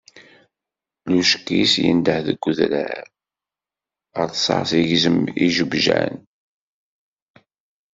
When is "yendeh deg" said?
1.83-2.39